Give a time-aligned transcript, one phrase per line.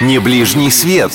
[0.00, 1.12] Не ближний свет.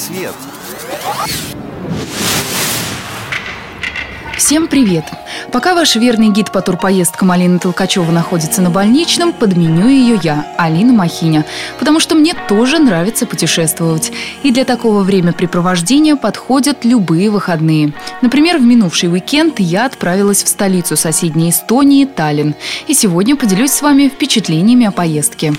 [4.37, 5.05] Всем привет!
[5.51, 10.93] Пока ваш верный гид по турпоездкам Алина Толкачева находится на больничном, подменю ее я, Алина
[10.93, 11.45] Махиня,
[11.79, 14.11] потому что мне тоже нравится путешествовать.
[14.43, 17.91] И для такого времяпрепровождения подходят любые выходные.
[18.21, 22.53] Например, в минувший уикенд я отправилась в столицу соседней Эстонии, Таллин.
[22.85, 25.55] И сегодня поделюсь с вами впечатлениями о поездке.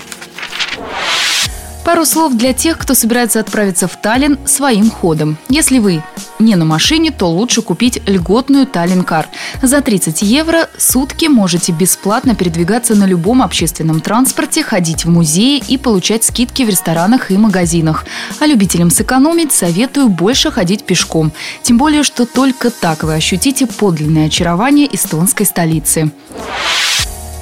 [1.87, 5.37] Пару слов для тех, кто собирается отправиться в Таллин своим ходом.
[5.47, 6.03] Если вы
[6.37, 9.29] не на машине, то лучше купить льготную Таллин-кар.
[9.61, 15.77] За 30 евро сутки можете бесплатно передвигаться на любом общественном транспорте, ходить в музеи и
[15.77, 18.03] получать скидки в ресторанах и магазинах.
[18.41, 21.31] А любителям сэкономить советую больше ходить пешком.
[21.61, 26.11] Тем более, что только так вы ощутите подлинное очарование эстонской столицы.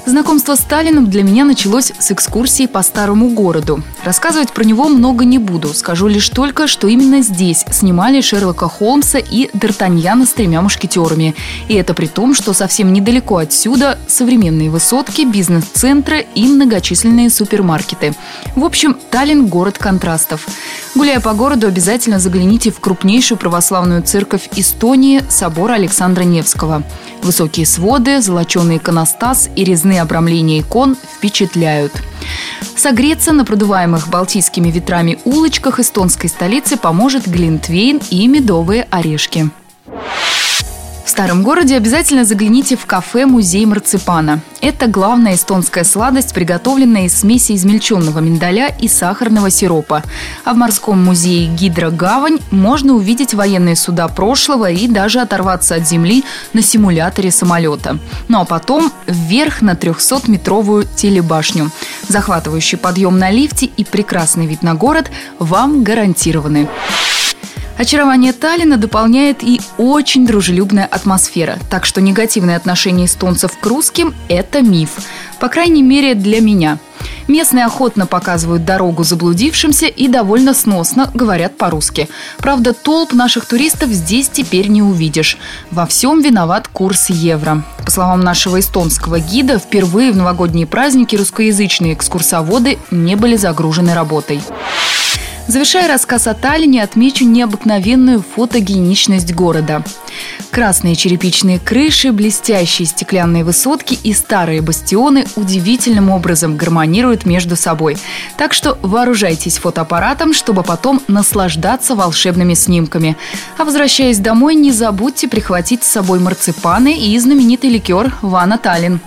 [0.06, 3.82] Знакомство с Сталином для меня началось с экскурсии по старому городу.
[4.04, 5.74] Рассказывать про него много не буду.
[5.74, 11.34] Скажу лишь только, что именно здесь снимали Шерлока Холмса и Д'Артаньяна с тремя мушкетерами.
[11.66, 18.14] И это при том, что совсем недалеко отсюда современные высотки, бизнес-центры и многочисленные супермаркеты.
[18.54, 20.46] В общем, Таллин– город контрастов.
[20.94, 26.84] Гуляя по городу, обязательно загляните в крупнейшую православную церковь Эстонии– собор Александра Невского.
[27.22, 31.92] Высокие своды, золоченый иконостас и резные обрамления икон впечатляют.
[32.76, 39.50] Согреться на продуваемых балтийскими ветрами улочках эстонской столицы поможет глинтвейн и медовые орешки
[41.08, 44.40] старом городе обязательно загляните в кафе-музей марципана.
[44.60, 50.02] Это главная эстонская сладость, приготовленная из смеси измельченного миндаля и сахарного сиропа.
[50.44, 56.24] А в морском музее Гидрогавань можно увидеть военные суда прошлого и даже оторваться от земли
[56.52, 57.98] на симуляторе самолета.
[58.26, 61.70] Ну а потом вверх на 300-метровую телебашню.
[62.08, 66.68] Захватывающий подъем на лифте и прекрасный вид на город вам гарантированы.
[67.78, 74.62] Очарование Таллина дополняет и очень дружелюбная атмосфера, так что негативное отношение эстонцев к русским– это
[74.62, 74.90] миф.
[75.40, 76.78] По крайней мере, для меня.
[77.28, 82.08] Местные охотно показывают дорогу заблудившимся и довольно сносно говорят по-русски.
[82.38, 85.36] Правда, толп наших туристов здесь теперь не увидишь.
[85.70, 87.62] Во всем виноват курс евро.
[87.84, 94.40] По словам нашего эстонского гида, впервые в новогодние праздники русскоязычные экскурсоводы не были загружены работой.
[95.56, 99.82] Завершая рассказ о Таллине, отмечу необыкновенную фотогеничность города.
[100.50, 107.96] Красные черепичные крыши, блестящие стеклянные высотки и старые бастионы удивительным образом гармонируют между собой.
[108.36, 113.16] Так что вооружайтесь фотоаппаратом, чтобы потом наслаждаться волшебными снимками.
[113.56, 119.00] А возвращаясь домой, не забудьте прихватить с собой марципаны и знаменитый ликер Вана Таллин.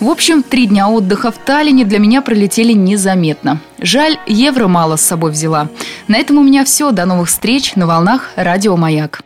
[0.00, 3.58] В общем, три дня отдыха в Таллине для меня пролетели незаметно.
[3.80, 5.68] Жаль, евро мало с собой взяла.
[6.06, 6.92] На этом у меня все.
[6.92, 9.22] До новых встреч на волнах «Радио Маяк».